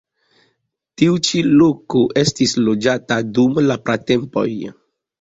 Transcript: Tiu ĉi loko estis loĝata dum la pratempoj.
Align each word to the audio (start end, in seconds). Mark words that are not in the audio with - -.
Tiu 1.01 1.19
ĉi 1.27 1.43
loko 1.59 2.03
estis 2.23 2.57
loĝata 2.65 3.21
dum 3.39 3.65
la 3.71 3.81
pratempoj. 3.87 4.49